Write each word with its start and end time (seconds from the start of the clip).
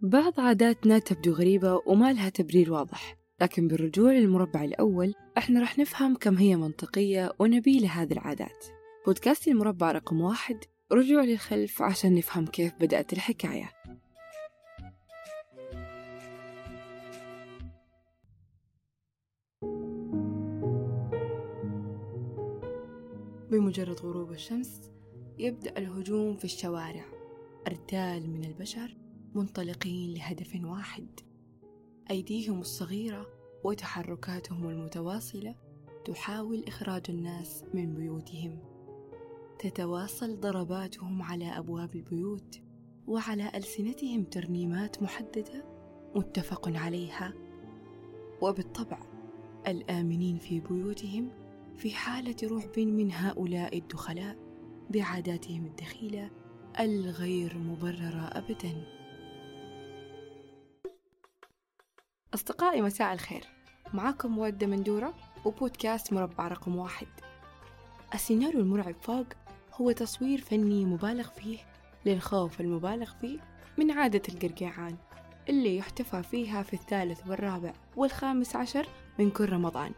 بعض 0.00 0.40
عاداتنا 0.40 0.98
تبدو 0.98 1.32
غريبة 1.32 1.82
وما 1.86 2.12
لها 2.12 2.28
تبرير 2.28 2.72
واضح 2.72 3.16
لكن 3.40 3.68
بالرجوع 3.68 4.12
للمربع 4.12 4.64
الأول 4.64 5.14
إحنا 5.38 5.60
راح 5.60 5.78
نفهم 5.78 6.16
كم 6.16 6.36
هي 6.36 6.56
منطقية 6.56 7.32
ونبيلة 7.38 7.88
هذه 7.88 8.12
العادات. 8.12 8.66
بودكاست 9.06 9.48
المربع 9.48 9.92
رقم 9.92 10.20
واحد 10.20 10.56
رجوع 10.92 11.24
للخلف 11.24 11.82
عشان 11.82 12.14
نفهم 12.14 12.46
كيف 12.46 12.72
بدأت 12.80 13.12
الحكاية. 13.12 13.70
بمجرد 23.50 24.00
غروب 24.00 24.32
الشمس 24.32 24.90
يبدأ 25.38 25.78
الهجوم 25.78 26.36
في 26.36 26.44
الشوارع 26.44 27.04
أرتال 27.66 28.30
من 28.30 28.44
البشر 28.44 29.07
منطلقين 29.38 30.14
لهدف 30.14 30.60
واحد. 30.64 31.20
أيديهم 32.10 32.60
الصغيرة 32.60 33.26
وتحركاتهم 33.64 34.68
المتواصلة 34.68 35.54
تحاول 36.04 36.64
إخراج 36.68 37.02
الناس 37.08 37.64
من 37.74 37.94
بيوتهم. 37.94 38.58
تتواصل 39.58 40.40
ضرباتهم 40.40 41.22
على 41.22 41.58
أبواب 41.58 41.94
البيوت 41.94 42.60
وعلى 43.06 43.50
ألسنتهم 43.54 44.24
ترنيمات 44.24 45.02
محددة 45.02 45.64
متفق 46.14 46.68
عليها. 46.68 47.34
وبالطبع 48.42 48.98
الآمنين 49.66 50.38
في 50.38 50.60
بيوتهم 50.60 51.30
في 51.76 51.90
حالة 51.90 52.36
رعب 52.42 52.78
من 52.78 53.12
هؤلاء 53.12 53.78
الدخلاء 53.78 54.36
بعاداتهم 54.90 55.66
الدخيلة 55.66 56.30
الغير 56.80 57.58
مبررة 57.58 58.28
أبدا. 58.32 58.97
أصدقائي 62.34 62.82
مساء 62.82 63.12
الخير. 63.12 63.44
معاكم 63.94 64.32
مودة 64.32 64.66
مندورة 64.66 65.14
وبودكاست 65.44 66.12
مربع 66.12 66.48
رقم 66.48 66.76
واحد. 66.76 67.06
السيناريو 68.14 68.60
المرعب 68.60 68.94
فوق 69.02 69.26
هو 69.74 69.92
تصوير 69.92 70.40
فني 70.40 70.84
مبالغ 70.84 71.28
فيه 71.28 71.58
للخوف 72.06 72.60
المبالغ 72.60 73.12
فيه 73.20 73.38
من 73.78 73.90
عادة 73.90 74.22
القرقيعان 74.28 74.96
اللي 75.48 75.76
يحتفى 75.76 76.22
فيها 76.22 76.62
في 76.62 76.72
الثالث 76.74 77.28
والرابع 77.28 77.72
والخامس 77.96 78.56
عشر 78.56 78.88
من 79.18 79.30
كل 79.30 79.48
رمضان. 79.52 79.92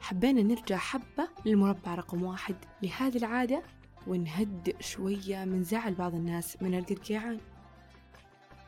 حبينا 0.00 0.42
نرجع 0.42 0.76
حبة 0.76 1.28
للمربع 1.46 1.94
رقم 1.94 2.22
واحد 2.22 2.56
لهذه 2.82 3.16
العادة 3.16 3.62
ونهدئ 4.06 4.82
شوية 4.82 5.44
من 5.44 5.64
زعل 5.64 5.94
بعض 5.94 6.14
الناس 6.14 6.62
من 6.62 6.78
القرقيعان. 6.78 7.40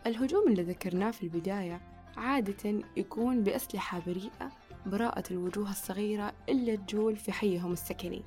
الهجوم 0.07 0.49
اللي 0.49 0.63
ذكرناه 0.63 1.11
في 1.11 1.23
البداية 1.23 1.92
عادة 2.17 2.83
يكون 2.97 3.43
بأسلحة 3.43 4.03
بريئة 4.07 4.53
براءة 4.87 5.25
الوجوه 5.31 5.71
الصغيرة 5.71 6.33
اللي 6.49 6.77
تجول 6.77 7.17
في 7.17 7.33
حيهم 7.33 7.73
السكني. 7.73 8.23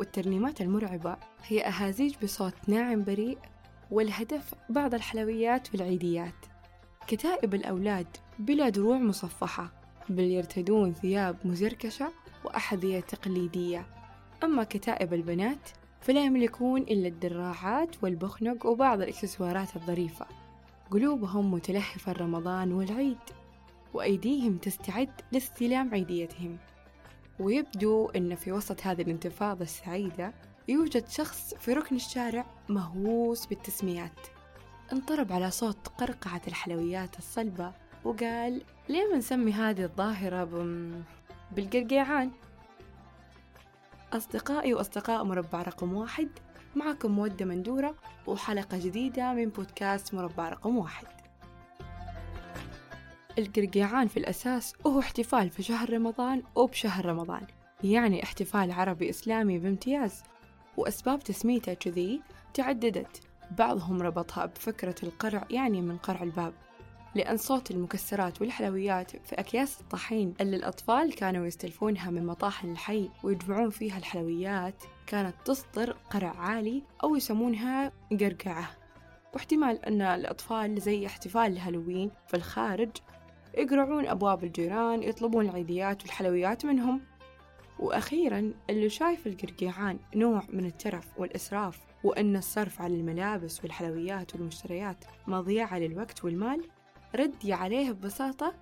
والترنيمات 0.00 0.60
المرعبة 0.60 1.16
هي 1.46 1.64
أهازيج 1.66 2.14
بصوت 2.22 2.54
ناعم 2.66 3.04
بريء 3.04 3.38
والهدف 3.90 4.54
بعض 4.68 4.94
الحلويات 4.94 5.72
والعيديات 5.72 6.34
كتائب 7.06 7.54
الأولاد 7.54 8.06
بلا 8.38 8.68
دروع 8.68 8.98
مصفحة 8.98 9.72
بل 10.08 10.22
يرتدون 10.24 10.92
ثياب 10.92 11.36
مزركشة 11.44 12.12
وأحذية 12.44 13.00
تقليدية. 13.00 13.86
أما 14.44 14.64
كتائب 14.64 15.14
البنات 15.14 15.68
فلا 16.00 16.24
يملكون 16.24 16.80
إلا 16.80 17.08
الدراعات 17.08 18.02
والبخنق 18.02 18.66
وبعض 18.66 19.00
الإكسسوارات 19.00 19.76
الظريفة. 19.76 20.26
قلوبهم 20.90 21.54
متلهفة 21.54 22.12
رمضان 22.12 22.72
والعيد 22.72 23.18
وأيديهم 23.94 24.56
تستعد 24.56 25.20
لاستلام 25.32 25.94
عيديتهم. 25.94 26.58
ويبدو 27.40 28.08
أن 28.08 28.34
في 28.34 28.52
وسط 28.52 28.86
هذه 28.86 29.02
الانتفاضة 29.02 29.62
السعيدة 29.62 30.34
يوجد 30.68 31.08
شخص 31.08 31.54
في 31.54 31.72
ركن 31.72 31.96
الشارع 31.96 32.46
مهووس 32.68 33.46
بالتسميات. 33.46 34.20
انطرب 34.92 35.32
على 35.32 35.50
صوت 35.50 35.88
قرقعة 35.88 36.42
الحلويات 36.48 37.18
الصلبة 37.18 37.72
وقال 38.04 38.62
ليه 38.88 39.10
ما 39.10 39.16
نسمي 39.16 39.52
هذه 39.52 39.84
الظاهرة 39.84 40.44
بم... 40.44 41.02
بالقرقيعان. 41.52 42.30
أصدقائي 44.12 44.74
وأصدقاء 44.74 45.24
مربع 45.24 45.62
رقم 45.62 45.94
واحد 45.94 46.28
معكم 46.76 47.10
مودة 47.12 47.44
مندورة 47.44 47.94
وحلقة 48.26 48.78
جديدة 48.78 49.32
من 49.32 49.48
بودكاست 49.48 50.14
مربع 50.14 50.48
رقم 50.48 50.76
واحد. 50.76 51.06
القرقيعان 53.38 54.08
في 54.08 54.16
الأساس 54.16 54.74
هو 54.86 55.00
احتفال 55.00 55.50
في 55.50 55.62
شهر 55.62 55.92
رمضان 55.92 56.42
وبشهر 56.54 57.06
رمضان 57.06 57.46
يعني 57.84 58.22
احتفال 58.22 58.72
عربي 58.72 59.10
إسلامي 59.10 59.58
بامتياز. 59.58 60.22
وأسباب 60.76 61.18
تسميته 61.18 61.74
كذي 61.74 62.22
تعددت 62.54 63.20
بعضهم 63.58 64.02
ربطها 64.02 64.46
بفكرة 64.46 64.94
القرع 65.02 65.44
يعني 65.50 65.80
من 65.80 65.96
قرع 65.96 66.22
الباب. 66.22 66.52
لأن 67.14 67.36
صوت 67.36 67.70
المكسرات 67.70 68.40
والحلويات 68.40 69.10
في 69.10 69.34
أكياس 69.34 69.80
الطحين 69.80 70.34
اللي 70.40 70.56
الأطفال 70.56 71.14
كانوا 71.14 71.46
يستلفونها 71.46 72.10
من 72.10 72.26
مطاحن 72.26 72.72
الحي 72.72 73.10
ويجمعون 73.22 73.70
فيها 73.70 73.98
الحلويات 73.98 74.82
كانت 75.06 75.34
تصدر 75.44 75.96
قرع 76.10 76.36
عالي 76.36 76.82
أو 77.04 77.16
يسمونها 77.16 77.92
قرقعة. 78.20 78.70
واحتمال 79.34 79.84
أن 79.84 80.02
الأطفال 80.02 80.80
زي 80.80 81.06
احتفال 81.06 81.52
الهالوين 81.52 82.10
في 82.28 82.36
الخارج 82.36 82.90
يقرعون 83.58 84.06
أبواب 84.06 84.44
الجيران 84.44 85.02
يطلبون 85.02 85.48
العيديات 85.48 86.02
والحلويات 86.02 86.66
منهم. 86.66 87.00
وأخيرا 87.78 88.52
اللي 88.70 88.88
شايف 88.88 89.26
القرقيعان 89.26 89.98
نوع 90.16 90.42
من 90.48 90.66
الترف 90.66 91.08
والإسراف 91.18 91.80
وأن 92.04 92.36
الصرف 92.36 92.82
على 92.82 92.94
الملابس 92.94 93.62
والحلويات 93.62 94.34
والمشتريات 94.34 95.04
مضيعة 95.26 95.78
للوقت 95.78 96.24
والمال 96.24 96.64
ردي 97.14 97.52
عليه 97.52 97.90
ببساطة 97.90 98.54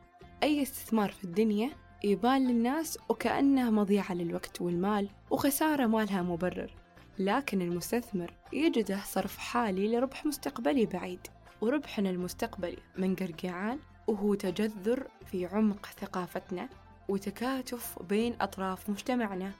أي 0.43 0.63
استثمار 0.63 1.11
في 1.13 1.25
الدنيا 1.25 1.71
يبان 2.05 2.49
للناس 2.49 2.99
وكأنه 3.09 3.71
مضيعة 3.71 4.15
للوقت 4.15 4.61
والمال 4.61 5.09
وخسارة 5.31 5.87
ما 5.87 6.05
لها 6.05 6.23
مبرر. 6.23 6.75
لكن 7.19 7.63
المستثمر 7.63 8.33
يجده 8.53 9.01
صرف 9.05 9.39
حالي 9.39 9.89
لربح 9.89 10.27
مستقبلي 10.27 10.87
بعيد 10.87 11.21
وربحنا 11.61 12.11
المستقبلي 12.11 12.79
من 12.99 13.15
قرقيعان 13.15 13.79
وهو 14.07 14.35
تجذر 14.35 15.07
في 15.27 15.47
عمق 15.47 15.87
ثقافتنا 15.87 16.69
وتكاتف 17.09 18.03
بين 18.03 18.37
أطراف 18.41 18.91
مجتمعنا. 18.91 19.53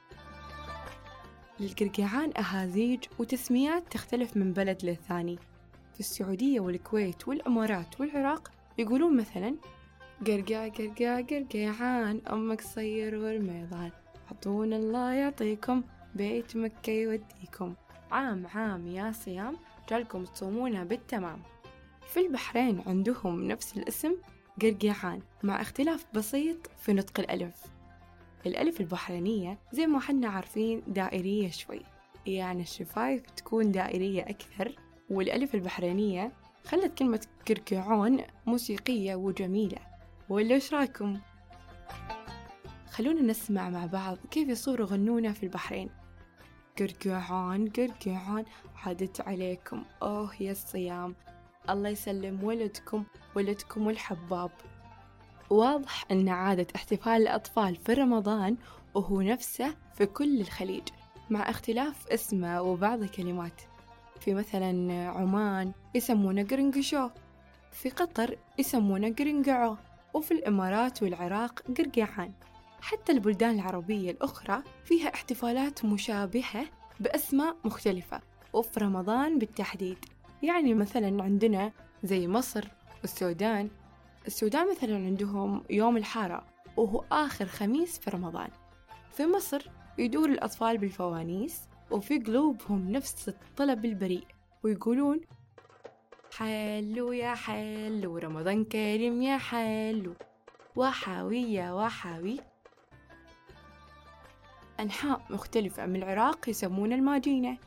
للقرقيعان 1.61 2.33
أهازيج 2.37 3.05
وتسميات 3.19 3.93
تختلف 3.93 4.37
من 4.37 4.53
بلد 4.53 4.85
للثاني. 4.85 5.39
في 5.95 6.01
السعودية 6.01 6.61
والكويت 6.61 7.29
والإمارات 7.29 8.01
والعراق 8.01 8.51
يقولون 8.79 9.17
مثلا 9.17 9.57
قرقع 10.27 10.69
قرقع 10.69 11.21
قرقيعان 11.21 12.21
أمك 12.33 12.61
صير 12.61 13.15
والميضان 13.15 13.91
عطونا 14.31 14.77
الله 14.77 15.13
يعطيكم 15.13 15.83
بيت 16.15 16.57
مكة 16.57 16.91
يوديكم. 16.91 17.75
عام 18.11 18.47
عام 18.47 18.87
يا 18.87 19.13
صيام 19.13 19.57
جالكم 19.91 20.25
تصومونها 20.25 20.85
بالتمام. 20.85 21.43
في 22.07 22.21
البحرين 22.21 22.83
عندهم 22.87 23.49
نفس 23.49 23.77
الاسم 23.77 24.17
قرقيعان 24.63 25.21
مع 25.43 25.61
اختلاف 25.61 26.07
بسيط 26.15 26.71
في 26.79 26.93
نطق 26.93 27.21
الألف. 27.21 27.63
الألف 28.47 28.81
البحرينية 28.81 29.59
زي 29.73 29.87
ما 29.87 30.01
حنا 30.01 30.29
عارفين 30.29 30.83
دائرية 30.87 31.51
شوي. 31.51 31.83
يعني 32.27 32.63
الشفايف 32.63 33.23
تكون 33.23 33.73
دائرية 33.73 34.23
أكثر 34.23 34.77
والألف 35.11 35.55
البحرينية 35.55 36.33
خلت 36.67 36.99
كلمة 36.99 37.27
كركعون 37.49 38.21
موسيقية 38.47 39.15
وجميلة. 39.15 39.79
ولا 40.29 40.55
إيش 40.55 40.75
رأيكم؟ 40.75 41.21
خلونا 42.91 43.23
نسمع 43.23 43.71
مع 43.71 43.87
بعض 43.87 44.19
كيف 44.31 44.49
يصوروا 44.49 44.87
غنونا 44.87 45.33
في 45.33 45.43
البحرين. 45.43 45.91
كركعون 46.79 47.69
كركعون 47.69 48.45
عادت 48.85 49.21
عليكم. 49.21 49.85
أوه 50.03 50.31
يا 50.41 50.53
الصيام 50.53 51.15
الله 51.71 51.89
يسلم 51.89 52.45
ولدكم 52.45 53.05
ولدكم 53.37 53.89
الحباب. 53.89 54.51
واضح 55.51 56.05
أن 56.11 56.29
عادة 56.29 56.67
احتفال 56.77 57.23
الأطفال 57.23 57.77
في 57.77 57.93
رمضان 57.93 58.57
وهو 58.95 59.21
نفسه 59.21 59.75
في 59.95 60.07
كل 60.07 60.41
الخليج 60.41 60.89
مع 61.31 61.51
اختلاف 61.51 62.09
اسمه 62.09 62.63
وبعض 62.63 63.03
الكلمات. 63.03 63.63
في 64.21 64.35
مثلا 64.35 64.93
عمان 65.09 65.73
يسمونه 65.95 66.43
قرنقشو 66.43 67.11
في 67.73 67.91
قطر 67.91 68.39
يسمونه 68.59 69.15
قرنقعو 69.19 69.77
وفي 70.15 70.35
الإمارات 70.35 71.03
والعراق 71.03 71.63
قرقيعان. 71.79 72.33
حتى 72.81 73.13
البلدان 73.13 73.55
العربية 73.55 74.11
الأخرى 74.11 74.63
فيها 74.85 75.15
احتفالات 75.15 75.85
مشابهة 75.85 76.67
بأسماء 77.01 77.57
مختلفة 77.65 78.21
وفي 78.53 78.81
رمضان 78.81 79.39
بالتحديد. 79.39 79.99
يعني 80.43 80.75
مثلا 80.75 81.23
عندنا 81.23 81.73
زي 82.05 82.29
مصر 82.29 82.69
والسودان. 83.01 83.71
السودان 84.27 84.71
مثلا 84.71 84.97
عندهم 84.97 85.63
يوم 85.71 85.97
الحارة 85.97 86.45
وهو 86.77 87.05
آخر 87.13 87.47
خميس 87.47 87.99
في 87.99 88.11
رمضان. 88.11 88.49
في 89.13 89.27
مصر 89.27 89.71
يدور 89.99 90.29
الأطفال 90.29 90.79
بالفوانيس 90.79 91.61
وفي 91.91 92.19
قلوبهم 92.19 92.93
نفس 92.93 93.29
الطلب 93.29 93.85
البريء 93.85 94.27
ويقولون 94.63 95.21
حلو 96.37 97.13
يا 97.13 97.35
حلو 97.35 98.19
رمضان 98.19 98.65
كريم 98.65 99.23
يا 99.23 99.39
حلو 99.39 100.15
وحاوي 100.77 101.53
يا 101.53 101.73
وحاوي. 101.73 102.41
أنحاء 104.81 105.21
مختلفة 105.31 105.87
من 105.87 105.97
العراق 105.97 106.49
يسمون 106.49 106.93
الماجينة 106.93 107.59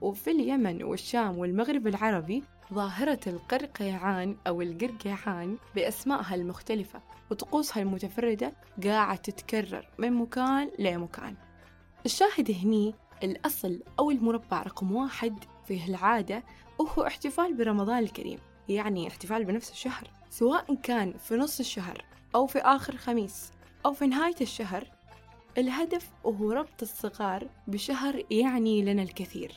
وفي 0.00 0.30
اليمن 0.30 0.82
والشام 0.82 1.38
والمغرب 1.38 1.86
العربي 1.86 2.42
ظاهرة 2.72 3.20
القرقيعان 3.26 4.36
أو 4.46 4.62
القرقيعان 4.62 5.56
بأسمائها 5.74 6.34
المختلفة 6.34 7.00
وطقوسها 7.30 7.82
المتفردة 7.82 8.52
قاعدة 8.84 9.20
تتكرر 9.22 9.88
من 9.98 10.12
مكان 10.12 10.70
لمكان. 10.78 11.34
الشاهد 12.06 12.50
هني 12.50 12.94
الأصل 13.22 13.82
أو 13.98 14.10
المربع 14.10 14.62
رقم 14.62 14.92
واحد 14.92 15.44
فيه 15.64 15.88
العادة 15.88 16.44
وهو 16.78 17.06
احتفال 17.06 17.54
برمضان 17.54 17.98
الكريم 17.98 18.38
يعني 18.68 19.08
احتفال 19.08 19.44
بنفس 19.44 19.70
الشهر 19.70 20.10
سواء 20.30 20.74
كان 20.74 21.12
في 21.12 21.36
نص 21.36 21.60
الشهر 21.60 22.04
أو 22.34 22.46
في 22.46 22.58
آخر 22.58 22.96
خميس 22.96 23.52
أو 23.86 23.92
في 23.92 24.06
نهاية 24.06 24.34
الشهر. 24.40 24.90
الهدف 25.58 26.10
هو 26.26 26.52
ربط 26.52 26.82
الصغار 26.82 27.48
بشهر 27.66 28.22
يعني 28.30 28.82
لنا 28.82 29.02
الكثير 29.02 29.52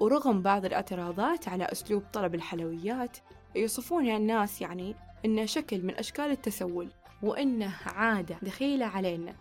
ورغم 0.00 0.42
بعض 0.42 0.64
الاعتراضات 0.64 1.48
على 1.48 1.64
أسلوب 1.64 2.02
طلب 2.12 2.34
الحلويات 2.34 3.16
يوصفون 3.56 4.08
الناس 4.08 4.60
يعني 4.60 4.94
إنه 5.24 5.44
شكل 5.44 5.82
من 5.82 5.94
أشكال 5.94 6.24
التسول 6.24 6.88
وإنه 7.22 7.74
عادة 7.86 8.36
دخيلة 8.42 8.86
علينا 8.86 9.34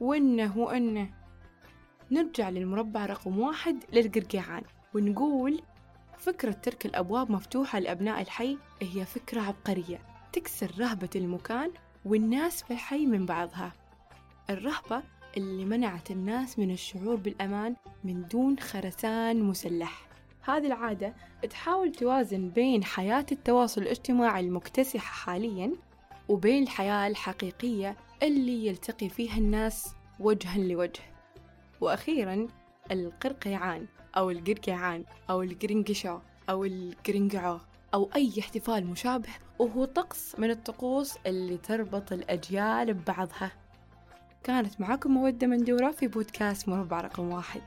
وإنه 0.00 0.58
وإنه 0.58 1.10
نرجع 2.12 2.48
للمربع 2.48 3.06
رقم 3.06 3.38
واحد 3.38 3.76
للقرقيعان 3.92 4.62
ونقول 4.94 5.62
فكرة 6.18 6.50
ترك 6.50 6.86
الأبواب 6.86 7.30
مفتوحة 7.30 7.78
لأبناء 7.78 8.20
الحي 8.20 8.58
هي 8.82 9.04
فكرة 9.04 9.40
عبقرية. 9.40 9.98
تكسر 10.32 10.70
رهبة 10.78 11.08
المكان 11.16 11.70
والناس 12.04 12.62
في 12.62 12.70
الحي 12.70 13.06
من 13.06 13.26
بعضها. 13.26 13.72
الرهبة 14.50 15.02
اللي 15.36 15.64
منعت 15.64 16.10
الناس 16.10 16.58
من 16.58 16.70
الشعور 16.70 17.16
بالأمان 17.16 17.76
من 18.04 18.28
دون 18.28 18.58
خرسان 18.58 19.42
مسلح. 19.42 20.08
هذه 20.42 20.66
العادة 20.66 21.14
تحاول 21.50 21.92
توازن 21.92 22.48
بين 22.48 22.84
حياة 22.84 23.26
التواصل 23.32 23.82
الاجتماعي 23.82 24.40
المكتسحة 24.40 25.12
حاليا 25.24 25.72
وبين 26.28 26.62
الحياة 26.62 27.06
الحقيقية 27.06 27.96
اللي 28.22 28.66
يلتقي 28.66 29.08
فيها 29.08 29.36
الناس 29.38 29.94
وجها 30.20 30.58
لوجه. 30.58 31.11
وأخيرا 31.82 32.46
القرقيعان 32.90 33.86
أو 34.16 34.30
القرقيعان 34.30 35.04
أو 35.30 35.42
القرنقشو 35.42 36.18
أو 36.50 36.64
القرنقعو 36.64 37.58
أو 37.94 38.10
أي 38.16 38.32
احتفال 38.40 38.86
مشابه 38.86 39.28
وهو 39.58 39.84
طقس 39.84 40.38
من 40.38 40.50
الطقوس 40.50 41.16
اللي 41.26 41.56
تربط 41.56 42.12
الأجيال 42.12 42.94
ببعضها. 42.94 43.52
كانت 44.44 44.80
معكم 44.80 45.10
مودة 45.10 45.46
مندورة 45.46 45.90
في 45.90 46.08
بودكاست 46.08 46.68
مربع 46.68 47.00
رقم 47.00 47.32
واحد. 47.32 47.62